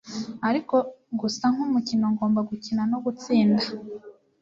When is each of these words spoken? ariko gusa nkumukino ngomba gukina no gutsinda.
ariko 0.49 0.75
gusa 1.19 1.45
nkumukino 1.53 2.05
ngomba 2.13 2.39
gukina 2.49 2.83
no 2.91 2.97
gutsinda. 3.05 3.63